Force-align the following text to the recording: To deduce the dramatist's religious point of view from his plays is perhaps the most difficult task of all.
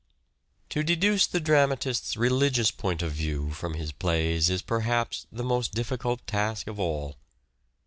To 0.69 0.81
deduce 0.81 1.27
the 1.27 1.39
dramatist's 1.39 2.17
religious 2.17 2.71
point 2.71 3.03
of 3.03 3.11
view 3.11 3.51
from 3.51 3.75
his 3.75 3.91
plays 3.91 4.49
is 4.49 4.63
perhaps 4.63 5.27
the 5.31 5.43
most 5.43 5.73
difficult 5.75 6.25
task 6.25 6.65
of 6.65 6.79
all. 6.79 7.17